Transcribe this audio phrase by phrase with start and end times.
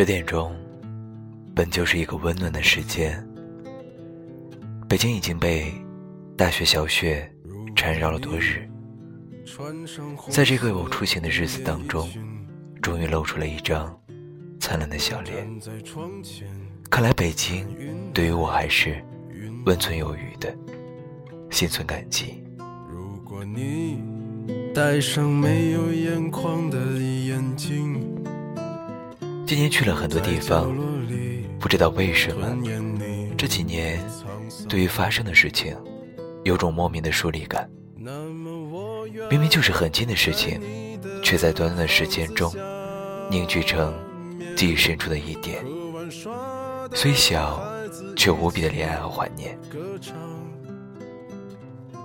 [0.00, 0.56] 十点钟，
[1.54, 3.22] 本就是一个温暖的时间。
[4.88, 5.74] 北京已经被
[6.38, 7.30] 大雪小雪
[7.76, 8.66] 缠绕了多日，
[10.30, 12.08] 在这个我出行的日子当中，
[12.80, 13.94] 终于露出了一张
[14.58, 15.46] 灿烂的笑脸。
[16.88, 17.66] 看来北京
[18.14, 19.04] 对于我还是
[19.66, 20.56] 温存有余的，
[21.50, 22.42] 心存感激。
[22.88, 24.02] 如果你
[24.74, 28.19] 戴上没有眼眶的眼睛。
[29.50, 30.72] 今年去了很多地方，
[31.58, 32.56] 不知道为什么
[33.36, 34.00] 这几年
[34.68, 35.76] 对于发生的事情
[36.44, 37.68] 有种莫名的疏离感。
[39.28, 40.60] 明明就是很近的事情，
[41.20, 42.54] 却在短短的时间中
[43.28, 43.92] 凝聚成
[44.56, 45.64] 记忆深处的一点。
[46.94, 47.60] 虽小，
[48.14, 49.58] 却无比的怜爱和怀念。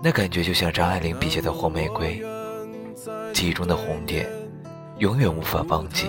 [0.01, 2.25] 那感觉就像张爱玲笔下的红玫瑰，
[3.31, 4.27] 记忆中的红点，
[4.97, 6.07] 永远无法忘记。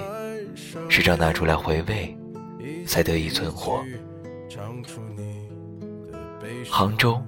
[0.88, 2.16] 时常拿出来回味，
[2.86, 3.84] 才得以存活。
[6.70, 7.20] 杭州，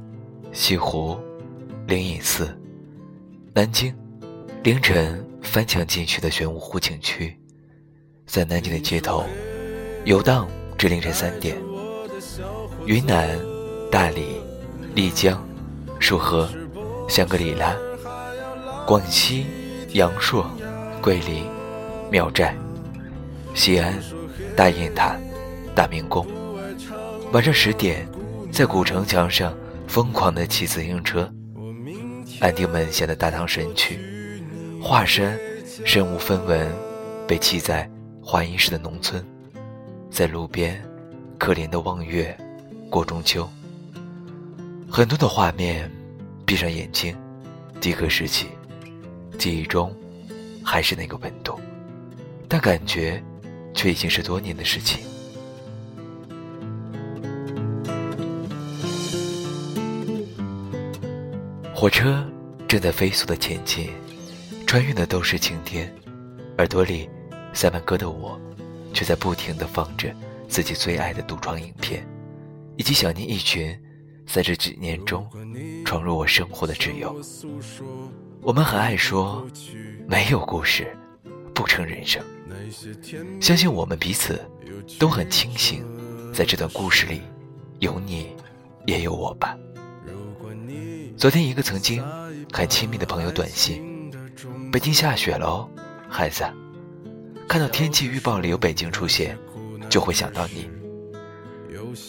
[0.53, 1.19] 西湖，
[1.87, 2.59] 灵隐寺，
[3.53, 3.95] 南京，
[4.62, 7.39] 凌晨翻墙进去的玄武湖景区，
[8.27, 9.25] 在南京的街头
[10.05, 11.56] 游荡至凌晨三点。
[12.87, 13.29] 云南，
[13.91, 14.41] 大理，
[14.95, 15.47] 丽江，
[15.99, 16.49] 束河，
[17.09, 17.77] 香格里拉，
[18.87, 19.47] 广西，
[19.93, 20.51] 阳朔，
[21.03, 21.45] 桂林，
[22.11, 22.56] 苗寨。
[23.59, 23.92] 西安，
[24.55, 25.17] 大雁塔，
[25.75, 26.25] 大明宫。
[27.33, 28.09] 晚上十点，
[28.53, 29.53] 在古城墙上
[29.89, 31.28] 疯狂的骑自行车。
[32.39, 33.98] 安定门前的大唐神曲，
[34.81, 35.37] 华山
[35.84, 36.70] 身无分文，
[37.27, 37.91] 被弃在
[38.23, 39.20] 华阴市的农村。
[40.09, 40.81] 在路边，
[41.37, 42.34] 可怜的望月
[42.89, 43.47] 过中秋。
[44.89, 45.91] 很多的画面，
[46.47, 47.17] 闭上眼睛，
[47.81, 48.47] 即刻拾起，
[49.37, 49.93] 记忆中
[50.62, 51.59] 还是那个温度，
[52.47, 53.20] 但感觉。
[53.78, 55.06] 却已经是多年的事情。
[61.72, 62.28] 火车
[62.66, 63.89] 正在飞速的前进，
[64.66, 65.94] 穿越的都是晴天，
[66.56, 67.09] 耳朵里
[67.53, 68.37] 塞满歌的我，
[68.93, 70.12] 却在不停的放着
[70.49, 72.05] 自己最爱的独创影片，
[72.77, 73.78] 以及想念一群
[74.27, 75.25] 在这几年中
[75.84, 77.15] 闯入我生活的挚友。
[78.43, 79.47] 我们很爱说，
[80.09, 80.93] 没有故事，
[81.55, 82.21] 不成人生。
[83.41, 84.41] 相信我们彼此
[84.98, 85.84] 都很清醒，
[86.32, 87.22] 在这段故事里，
[87.78, 88.34] 有你，
[88.86, 89.56] 也有我吧。
[91.16, 92.04] 昨天一个曾经
[92.53, 94.10] 很亲密的朋友短信
[94.70, 95.69] ：“北京下雪了哦，
[96.09, 96.44] 孩子。”
[97.48, 99.36] 看到天气预报里有北京出现，
[99.88, 100.69] 就会想到你。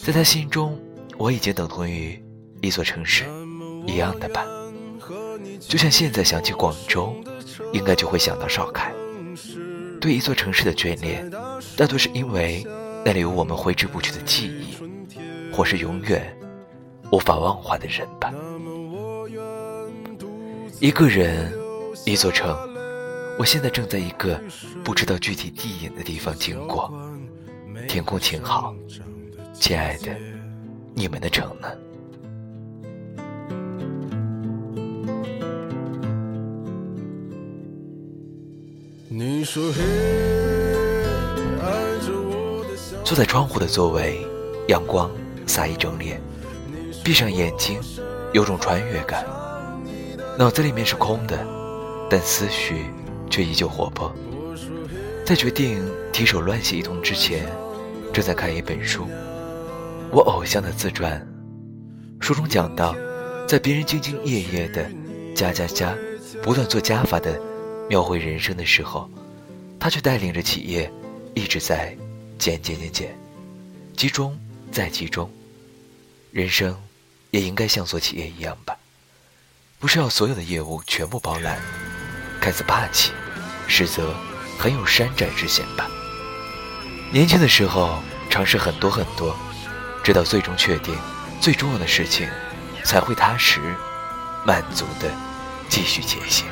[0.04, 0.78] 在他心中，
[1.16, 2.22] 我已经等同于
[2.60, 3.24] 一座城市，
[3.86, 4.44] 一样的吧。
[5.58, 7.16] 就像现在想起广州，
[7.72, 8.92] 应该就会想到邵凯。
[10.00, 11.30] 对一座城市的眷恋，
[11.76, 12.66] 大多是因为
[13.04, 14.74] 那里有我们挥之不去的记忆，
[15.52, 16.34] 或是永远
[17.12, 18.32] 无法忘怀的人吧。
[20.80, 21.52] 一个人，
[22.06, 22.56] 一座城。
[23.38, 24.40] 我现在正在一个
[24.82, 26.92] 不知道具体地点的地方经过，
[27.86, 28.74] 天空晴好。
[29.52, 30.16] 亲爱的，
[30.94, 31.68] 你们的城呢？
[39.12, 39.82] 你说嘿
[43.02, 44.24] 坐在窗户的座位，
[44.68, 45.10] 阳光
[45.48, 46.22] 洒一整脸，
[47.02, 47.80] 闭上眼睛，
[48.32, 49.26] 有种穿越感。
[50.38, 51.44] 脑子里面是空的，
[52.08, 52.84] 但思绪
[53.28, 54.14] 却依旧活泼。
[55.26, 57.48] 在决定提手乱写一通之前，
[58.12, 59.08] 正在看一本书，
[60.12, 61.20] 我偶像的自传。
[62.20, 62.94] 书中讲到，
[63.44, 64.88] 在别人兢兢业业的
[65.34, 65.96] 加加加，
[66.40, 67.49] 不断做加法的。
[67.90, 69.10] 描绘人生的时候，
[69.80, 70.88] 他却带领着企业
[71.34, 71.92] 一直在
[72.38, 73.18] 减减减减，
[73.96, 74.38] 集中
[74.70, 75.28] 再集中。
[76.30, 76.80] 人生
[77.32, 78.76] 也应该像做企业一样吧，
[79.80, 81.60] 不是要所有的业务全部包揽，
[82.40, 83.10] 看似霸气，
[83.66, 84.14] 实则
[84.56, 85.90] 很有山寨之嫌吧。
[87.12, 88.00] 年轻的时候
[88.30, 89.34] 尝试很多很多，
[90.04, 90.96] 直到最终确定
[91.40, 92.28] 最重要的事情，
[92.84, 93.58] 才会踏实、
[94.46, 95.10] 满足的
[95.68, 96.46] 继续前行。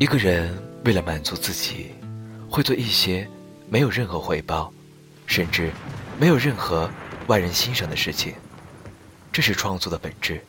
[0.00, 0.50] 一个人
[0.86, 1.90] 为了满足自己，
[2.48, 3.28] 会做一些
[3.68, 4.72] 没有任何回报，
[5.26, 5.70] 甚至
[6.18, 6.90] 没有任何
[7.26, 8.34] 外人欣赏的事情。
[9.30, 10.42] 这是创作的本质。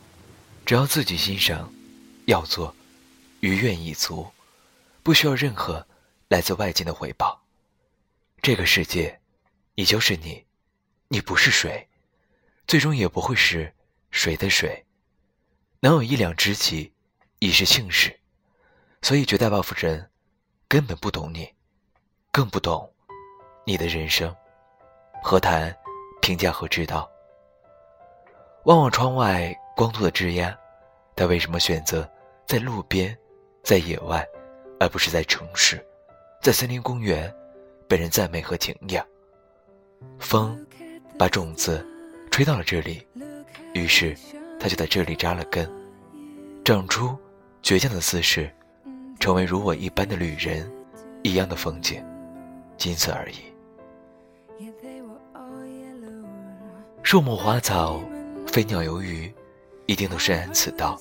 [0.66, 1.70] 只要自己欣赏，
[2.28, 2.74] 要做，
[3.42, 4.26] 于愿已足，
[5.04, 5.86] 不需要任何
[6.30, 7.44] 来自外界的回报。
[8.42, 9.20] 这个世界
[9.76, 10.46] 你就是你，
[11.10, 11.90] 你不是水，
[12.68, 13.74] 最终也不会是
[14.12, 14.86] 谁的水。
[15.82, 16.94] 能有一两知己，
[17.40, 18.18] 已是幸事。
[19.02, 20.08] 所以绝大部分人
[20.68, 21.50] 根本不懂你，
[22.32, 22.88] 更不懂
[23.66, 24.34] 你的人生，
[25.24, 25.76] 何谈
[26.22, 27.10] 评价和知道？
[28.66, 30.56] 望望窗外光秃的枝桠，
[31.16, 32.08] 他为什么选择
[32.46, 33.18] 在路边，
[33.64, 34.26] 在野外，
[34.80, 35.84] 而不是在城市，
[36.40, 37.34] 在森林公园，
[37.88, 39.04] 被人赞美和敬仰？
[40.20, 40.64] 风
[41.18, 41.84] 把种子
[42.30, 43.06] 吹到了这里，
[43.74, 44.16] 于是
[44.60, 45.68] 他就在这里扎了根，
[46.64, 47.18] 长出
[47.64, 48.54] 倔强的姿势。
[49.22, 50.68] 成为如我一般的旅人，
[51.22, 52.04] 一样的风景，
[52.76, 53.36] 仅此而已。
[57.04, 58.02] 树木花草、
[58.48, 59.32] 飞鸟游鱼，
[59.86, 61.00] 一定都深谙此道，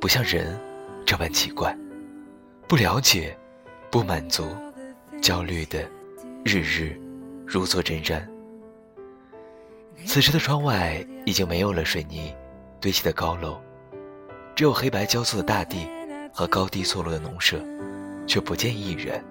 [0.00, 0.56] 不像人
[1.04, 1.76] 这般奇怪，
[2.68, 3.36] 不了解，
[3.90, 4.46] 不满足，
[5.20, 5.82] 焦虑的
[6.44, 6.96] 日日
[7.44, 8.22] 如坐针毡。
[10.06, 12.32] 此时的窗外已经没有了水泥
[12.80, 13.60] 堆砌的高楼，
[14.54, 15.88] 只有黑白交错的大地。
[16.32, 17.58] 和高低错落的农舍，
[18.26, 19.22] 却不见一人。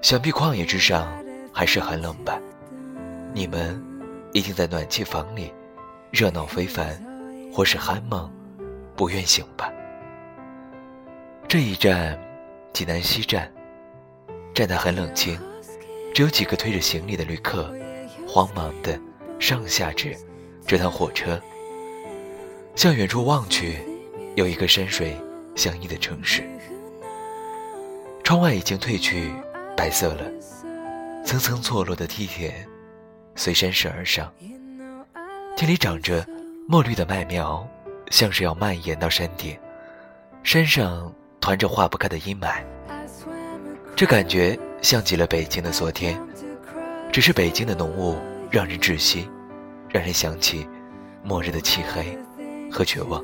[0.00, 1.12] 想必旷野之上
[1.52, 2.40] 还是很冷吧？
[3.34, 3.80] 你们
[4.32, 5.52] 一定在暖气房里
[6.10, 7.00] 热闹非凡，
[7.52, 8.30] 或是酣梦
[8.96, 9.72] 不愿醒吧？
[11.48, 12.18] 这一站，
[12.72, 13.52] 济南西站，
[14.54, 15.38] 站台很冷清，
[16.14, 17.72] 只有几个推着行李的旅客，
[18.26, 18.98] 慌忙的
[19.38, 20.10] 上下着
[20.66, 21.40] 这趟火车。
[22.74, 23.78] 向远处望去，
[24.34, 25.16] 有一个山水。
[25.54, 26.42] 相依的城市，
[28.24, 29.32] 窗外已经褪去
[29.76, 30.22] 白色了，
[31.24, 32.66] 层层错落的梯田
[33.34, 34.32] 随山势而上。
[35.56, 36.26] 田里长着
[36.66, 37.66] 墨绿的麦苗，
[38.10, 39.56] 像是要蔓延到山顶。
[40.42, 42.62] 山上团着化不开的阴霾，
[43.94, 46.18] 这感觉像极了北京的昨天，
[47.12, 48.16] 只是北京的浓雾
[48.50, 49.28] 让人窒息，
[49.88, 50.66] 让人想起
[51.22, 52.18] 末日的漆黑
[52.70, 53.22] 和绝望。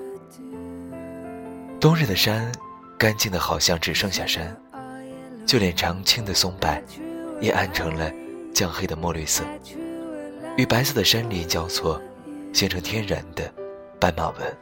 [1.80, 2.50] 冬日的山，
[2.98, 4.56] 干净的好像只剩下山，
[5.46, 6.68] 就连常青的松柏，
[7.40, 8.10] 也暗成了
[8.52, 9.44] 酱黑的墨绿色，
[10.56, 12.02] 与白色的山林交错，
[12.52, 13.52] 形成天然的
[14.00, 14.58] 斑马纹。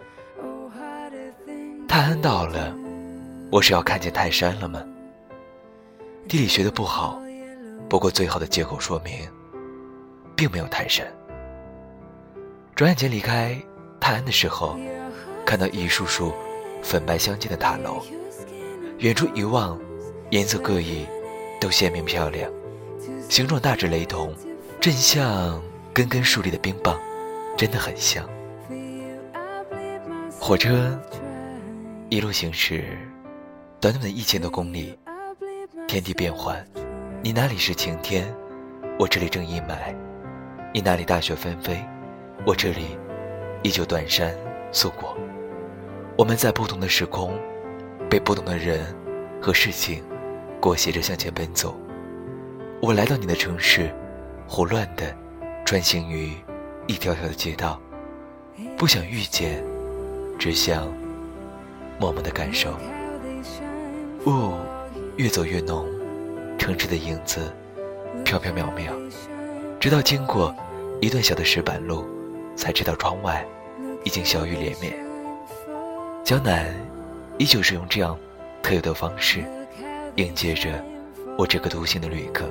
[1.88, 2.76] 泰安到了，
[3.50, 4.84] 我是要看见泰山了吗？
[6.28, 7.18] 地理学的不好，
[7.88, 9.26] 不过最好的借口说明，
[10.36, 11.06] 并没有泰山。
[12.74, 13.58] 转眼间离开
[13.98, 14.78] 泰安的时候，
[15.46, 16.34] 看到一束束。
[16.82, 18.02] 粉白相间的塔楼，
[18.98, 19.78] 远处一望，
[20.30, 21.06] 颜色各异，
[21.60, 22.50] 都鲜明漂亮，
[23.28, 24.34] 形状大致雷同，
[24.80, 25.60] 正像
[25.92, 26.98] 根根竖立的冰棒，
[27.56, 28.28] 真的很像。
[30.38, 30.96] 火车
[32.08, 32.96] 一路行驶，
[33.80, 34.96] 短短的一千多公里，
[35.88, 36.64] 天地变幻，
[37.22, 38.32] 你那里是晴天，
[38.98, 39.94] 我这里正阴霾；
[40.72, 41.84] 你那里大雪纷飞，
[42.46, 42.96] 我这里
[43.62, 44.32] 依旧短衫
[44.70, 45.16] 素裹。
[46.18, 47.38] 我们在不同的时空，
[48.08, 48.86] 被不同的人
[49.40, 50.02] 和事情
[50.58, 51.78] 裹挟着向前奔走。
[52.80, 53.94] 我来到你的城市，
[54.48, 55.14] 胡乱的
[55.66, 56.32] 穿行于
[56.86, 57.78] 一条条的街道，
[58.78, 59.62] 不想遇见，
[60.38, 60.90] 只想
[61.98, 62.70] 默默的感受。
[64.24, 64.54] 雾
[65.16, 65.86] 越走越浓，
[66.58, 67.52] 城市的影子
[68.24, 68.90] 飘飘渺渺，
[69.78, 70.54] 直到经过
[71.02, 72.06] 一段小的石板路，
[72.56, 73.46] 才知道窗外
[74.02, 75.05] 已经小雨连绵。
[76.26, 76.74] 江南
[77.38, 78.18] 依旧是用这样
[78.60, 79.44] 特有的方式
[80.16, 80.84] 迎接着
[81.38, 82.50] 我这个独行的旅客。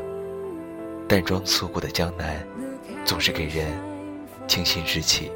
[1.09, 2.41] 淡妆素裹的江南，
[3.03, 3.77] 总是给人
[4.47, 5.29] 清新之气，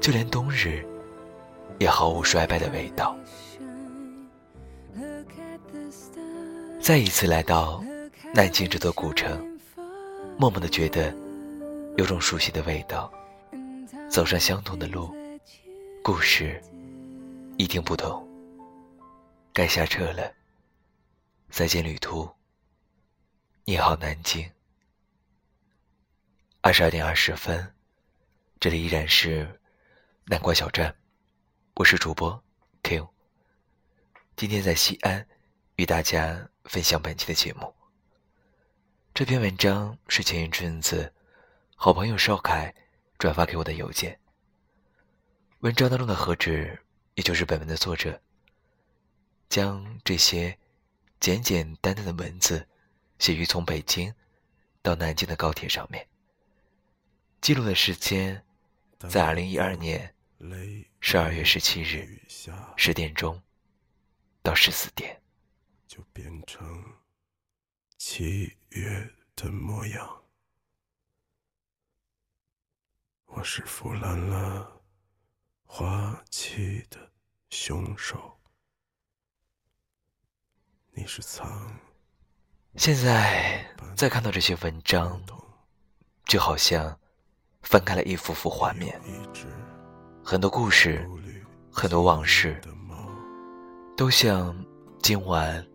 [0.00, 0.84] 就连冬日
[1.78, 3.16] 也毫无衰败的味道。
[6.80, 7.80] 再一次来到
[8.34, 9.40] 南京这座古城，
[10.36, 11.14] 默默的觉得
[11.96, 13.08] 有种熟悉的味道。
[14.10, 15.14] 走上相同的路，
[16.02, 16.60] 故事。
[17.56, 18.26] 一定不同。
[19.52, 20.32] 该下车了。
[21.50, 22.30] 再见，旅途。
[23.64, 24.50] 你好，南京。
[26.62, 27.74] 二十二点二十分，
[28.58, 29.60] 这里依然是
[30.24, 30.96] 南瓜小站，
[31.74, 32.42] 我是主播
[32.82, 33.06] Q。
[34.34, 35.26] 今天在西安
[35.76, 37.74] 与大家分享本期的节目。
[39.12, 41.12] 这篇文章是前一阵子
[41.76, 42.74] 好朋友邵凯
[43.18, 44.18] 转发给我的邮件。
[45.60, 46.80] 文章当中的何止。
[47.14, 48.20] 也就是本文的作者，
[49.48, 50.58] 将这些
[51.20, 52.66] 简简单单的文字
[53.18, 54.12] 写于从北京
[54.80, 56.08] 到南京的高铁上面，
[57.40, 58.44] 记录的时间
[59.08, 60.14] 在二零一二年
[61.00, 62.20] 十二月十七日
[62.76, 63.40] 十点钟
[64.42, 65.20] 到十四点，
[65.86, 66.84] 就变成
[67.98, 70.22] 七月的模样。
[73.26, 74.81] 我是腐烂了
[75.74, 76.98] 花期的
[77.48, 78.36] 凶手，
[80.90, 81.50] 你是藏。
[82.76, 83.64] 现在
[83.96, 85.18] 再看到这些文章，
[86.26, 86.94] 就好像
[87.62, 89.00] 翻开了一幅幅画面，
[90.22, 91.08] 很多故事，
[91.72, 92.60] 很多往事，
[93.96, 94.54] 都像
[95.02, 95.66] 今晚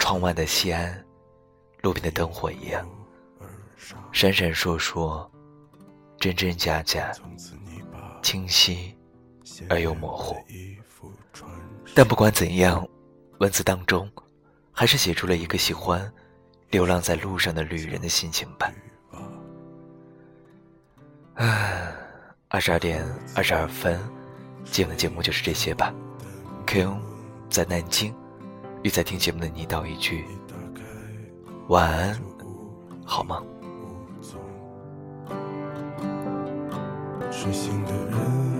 [0.00, 1.06] 窗外的西安
[1.82, 2.88] 路边的灯火一样，
[4.10, 5.30] 闪闪烁烁，
[6.18, 7.12] 真真假假，
[8.22, 8.96] 清晰
[9.68, 10.36] 而又模糊。
[11.94, 12.86] 但不管怎样，
[13.38, 14.08] 文字当中。
[14.74, 16.10] 还是写出了一个喜欢
[16.70, 18.72] 流浪在路上的旅人的心情吧。
[21.34, 21.92] 唉，
[22.48, 24.00] 二十二点二十二分，
[24.64, 25.92] 今晚的节目就是这些吧。
[26.66, 26.96] Q
[27.50, 28.14] 在南京，
[28.82, 30.24] 与在听节目的你道一句
[31.68, 32.18] 晚安，
[33.04, 33.42] 好吗？
[37.30, 38.51] 睡醒的人。